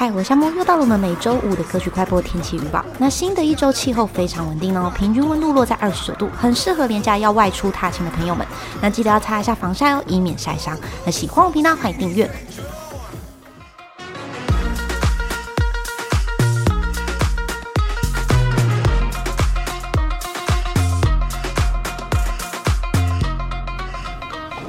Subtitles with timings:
[0.00, 2.82] 嗨，我夏末，又到了我们每周五的歌曲快播天气预报。
[2.96, 8.46] 那新的一周气候非常稳定哦，平均温度落在二十九度，很适合廉价要外出踏青的朋友们。
[8.80, 10.74] 那记得要擦一下防晒哦，以免晒伤。
[11.04, 12.30] 那喜欢我频道，欢迎订阅。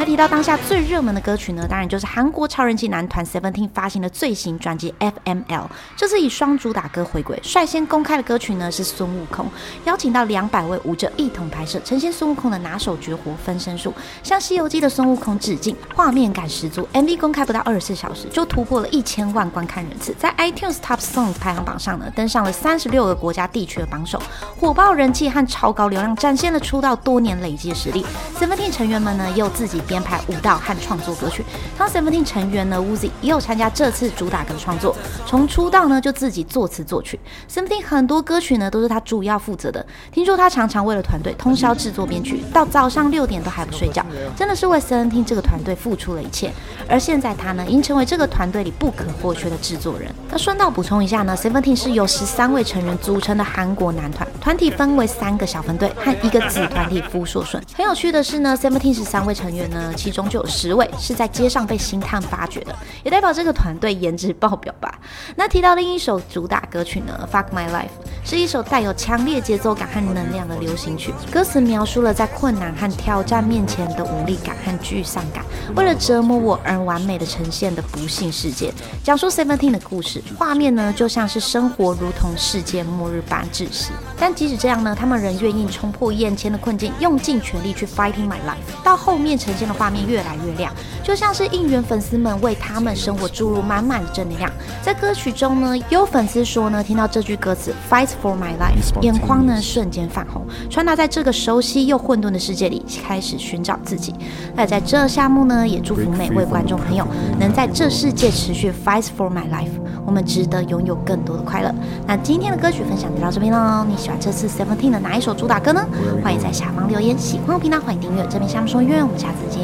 [0.06, 5.68] 提到当下最热门的歌曲呢，当然就是韩国超人气男团 Seventeen 发行的最新专辑 FML。
[5.96, 9.46] 这次以双主打歌回归，率先公开的歌曲呢是孙悟空，
[9.86, 16.88] 邀请到两百位舞者一同拍摄，呈现孙悟空的拿手绝活分身术，向《西游记》的孙悟空致敬，画面感十足。
[16.94, 24.22] MV 公开不到二十四小时就突破了一千万观看人次，在 iTunes Top Songs 排行榜上呢登上了三十六个国家地区的榜首，
[24.60, 28.06] 火爆人气和超高流量，展现了出道多年累积的实力。
[28.40, 30.02] Seventeen 成员们呢也有自己编。
[30.02, 31.46] 排舞蹈和创作歌曲，
[31.78, 34.96] 当 Seventeen 成员呢 Woozi 也有参加这次主打歌创作。
[35.28, 39.86] 从出道呢就自己作词作曲，Seventeen 很多歌曲呢都是他主要负责的。
[40.12, 44.04] 听说他常常为了团队通宵制作编曲，到早上六点都还不睡觉，
[44.36, 46.52] 真的是为 Seventeen 这个团队付出了一切。
[46.90, 50.12] 而现在他呢已经成为这个团队里不可或缺的制作人。
[50.32, 57.62] 那顺道补充一下呢，Seventeen 是由十三位成员组成的韩国男团，团体分为三个小分队和一个子团体夫硕顺。
[57.78, 59.81] 很有趣的是呢，Seventeen 十三位成员呢。
[59.96, 65.00] 其中就有十位是在街上被星探发掘的，也代表这个团队颜值爆表吧。
[65.36, 67.86] 那提到另一首主打歌曲呢，《Fuck My Life》
[68.24, 75.44] 是一首带有强烈节奏感和能量的流行曲，歌词描述了在困难和挑战面前的无力感和沮丧感，
[75.76, 80.22] 为了折磨我而完美的呈现的不幸事件，讲述 Seventeen 的故事。
[80.38, 88.84] 画面呢就像是生活如同世界末日般窒息，但即使这样呢，他们仍愿意冲破眼前的困境，用尽全力去 fighting my life。
[88.84, 89.82] 到后面呈现的。
[89.82, 90.72] 画面越来越亮，
[91.02, 94.48] 就像是应援粉丝们为他们生活注入满满的正能量。
[94.80, 104.14] 在歌曲中呢，有粉丝说呢，听到这句歌词 “Fight for my life”，眼眶呢瞬间泛红，传达在这个熟悉又混沌的世界里，开始寻找自己。
[104.56, 107.04] 那在这项目呢，也祝福每位观众朋友
[107.40, 109.72] 能在这世界持续 “Fight for my life”。
[110.06, 111.74] 我们值得拥有更多的快乐。
[112.06, 113.84] 那今天的歌曲分享就到这边喽。
[113.90, 115.84] 你喜欢这次 Seventeen 的哪一首主打歌呢？
[116.24, 117.18] 欢迎在下方留言。
[117.18, 118.24] 喜欢我频道，欢迎订阅。
[118.30, 119.61] 这边下面说音乐，我们下次见。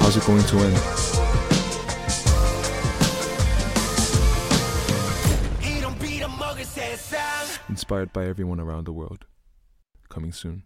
[0.00, 0.78] How's it going to end?
[7.68, 9.24] Inspired by everyone around the world.
[10.08, 10.64] Coming soon.